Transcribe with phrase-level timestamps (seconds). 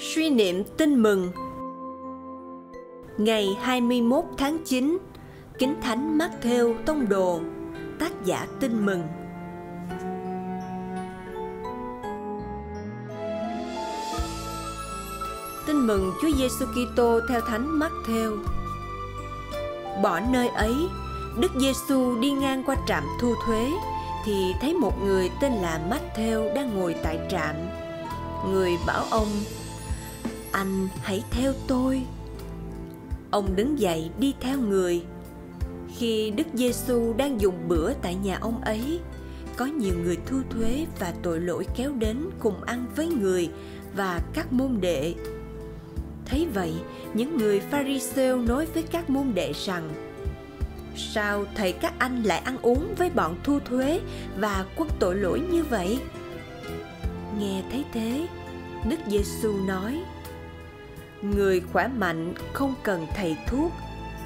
[0.00, 1.32] Suy niệm tin mừng.
[3.18, 4.98] Ngày 21 tháng 9
[5.58, 7.40] Kính Thánh Mát Theo Tông Đồ
[7.98, 9.02] Tác giả tin mừng.
[15.66, 18.32] Tin mừng Chúa Giêsu Kitô theo Thánh Mát Theo
[20.02, 20.74] Bỏ nơi ấy,
[21.40, 23.70] Đức Giêsu đi ngang qua trạm thu thuế
[24.24, 27.54] thì thấy một người tên là Mát Theo đang ngồi tại trạm.
[28.46, 29.28] Người bảo ông
[30.52, 32.02] anh hãy theo tôi.
[33.30, 35.02] Ông đứng dậy đi theo người.
[35.96, 39.00] Khi đức giêsu đang dùng bữa tại nhà ông ấy,
[39.56, 43.50] có nhiều người thu thuế và tội lỗi kéo đến cùng ăn với người
[43.96, 45.14] và các môn đệ.
[46.24, 46.72] Thấy vậy,
[47.14, 49.90] những người pharisêu nói với các môn đệ rằng,
[50.96, 54.00] sao thầy các anh lại ăn uống với bọn thu thuế
[54.38, 55.98] và quốc tội lỗi như vậy?
[57.38, 58.26] Nghe thấy thế,
[58.88, 60.02] đức giêsu nói
[61.22, 63.72] người khỏe mạnh không cần thầy thuốc,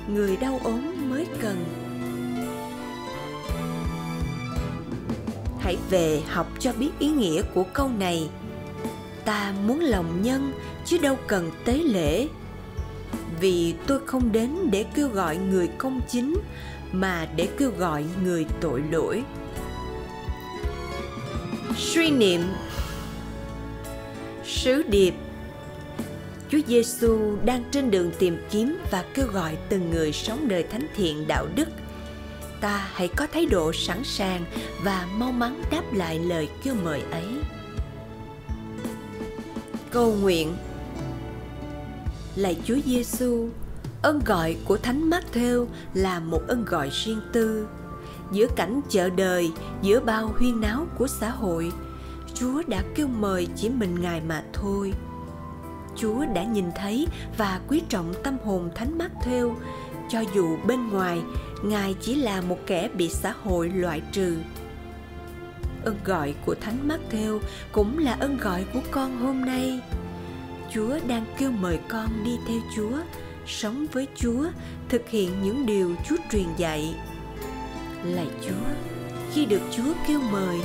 [0.08, 1.64] người đau ốm mới cần.
[5.60, 8.28] Hãy về học cho biết ý nghĩa của câu này.
[9.24, 10.52] Ta muốn lòng nhân,
[10.84, 12.28] chứ đâu cần tế lễ.
[13.40, 16.36] Vì tôi không đến để kêu gọi người công chính,
[16.92, 19.22] mà để kêu gọi người tội lỗi.
[21.76, 22.40] Suy niệm.
[24.44, 25.14] Sứ điệp.
[26.52, 30.86] Chúa Giêsu đang trên đường tìm kiếm và kêu gọi từng người sống đời thánh
[30.96, 31.68] thiện đạo đức.
[32.60, 34.44] Ta hãy có thái độ sẵn sàng
[34.84, 37.24] và mau mắn đáp lại lời kêu mời ấy.
[39.90, 40.56] Cầu nguyện
[42.36, 43.48] Lạy Chúa Giêsu,
[44.02, 47.66] ơn gọi của Thánh Matthew là một ơn gọi riêng tư.
[48.32, 49.50] Giữa cảnh chợ đời,
[49.82, 51.72] giữa bao huyên náo của xã hội,
[52.34, 54.92] Chúa đã kêu mời chỉ mình Ngài mà thôi
[55.96, 57.06] Chúa đã nhìn thấy
[57.38, 59.56] và quý trọng tâm hồn thánh mắt theo,
[60.08, 61.22] cho dù bên ngoài
[61.62, 64.36] Ngài chỉ là một kẻ bị xã hội loại trừ.
[65.84, 67.38] Ơn gọi của thánh mắt theo
[67.72, 69.80] cũng là ơn gọi của con hôm nay.
[70.72, 72.98] Chúa đang kêu mời con đi theo Chúa,
[73.46, 74.44] sống với Chúa,
[74.88, 76.94] thực hiện những điều Chúa truyền dạy.
[78.04, 78.66] Lạy Chúa,
[79.32, 80.60] khi được Chúa kêu mời,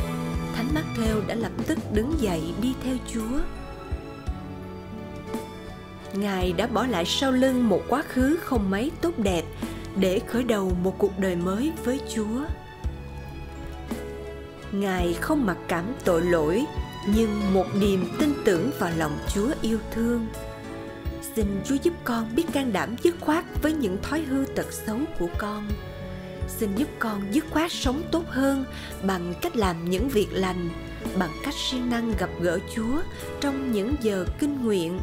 [0.56, 3.40] Thánh Mắt Theo đã lập tức đứng dậy đi theo Chúa
[6.20, 9.44] ngài đã bỏ lại sau lưng một quá khứ không mấy tốt đẹp
[10.00, 12.46] để khởi đầu một cuộc đời mới với chúa.
[14.72, 16.66] Ngài không mặc cảm tội lỗi,
[17.16, 20.28] nhưng một niềm tin tưởng vào lòng chúa yêu thương.
[21.36, 24.98] Xin chúa giúp con biết can đảm dứt khoát với những thói hư tật xấu
[25.20, 25.68] của con.
[26.48, 28.66] Xin giúp con dứt khoát sống tốt hơn
[29.04, 30.70] bằng cách làm những việc lành,
[31.20, 33.02] bằng cách siêng năng gặp gỡ chúa
[33.42, 35.00] trong những giờ kinh nguyện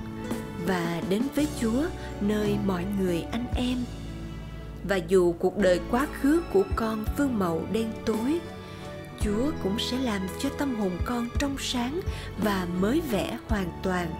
[0.67, 1.83] và đến với Chúa
[2.21, 3.79] nơi mọi người anh em.
[4.89, 8.41] Và dù cuộc đời quá khứ của con phương màu đen tối,
[9.21, 12.01] Chúa cũng sẽ làm cho tâm hồn con trong sáng
[12.45, 14.11] và mới vẽ hoàn toàn.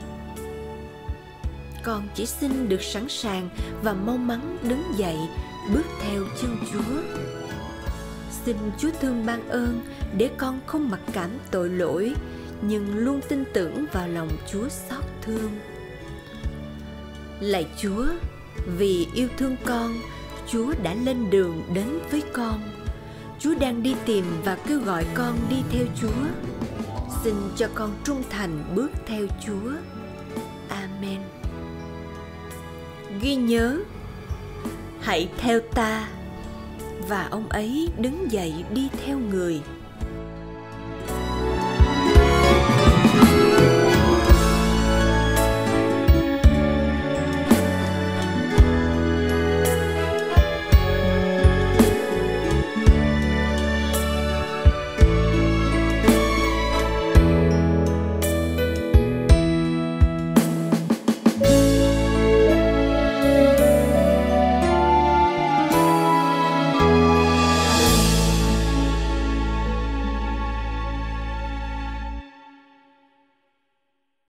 [1.83, 3.49] Con chỉ xin được sẵn sàng
[3.83, 5.17] và mau mắn đứng dậy
[5.75, 7.21] bước theo chân Chúa.
[8.45, 9.81] Xin Chúa thương ban ơn
[10.17, 12.15] để con không mặc cảm tội lỗi
[12.63, 15.51] nhưng luôn tin tưởng vào lòng Chúa xót thương
[17.41, 18.07] lạy chúa,
[18.79, 19.95] vì yêu thương con,
[20.47, 22.61] chúa đã lên đường đến với con.
[23.39, 26.25] Chúa đang đi tìm và kêu gọi con đi theo chúa.
[27.25, 29.71] Xin cho con trung thành bước theo chúa.
[30.69, 31.21] Amen.
[33.21, 33.79] Ghi nhớ,
[35.01, 36.09] hãy theo ta.
[37.09, 39.61] Và ông ấy đứng dậy đi theo người.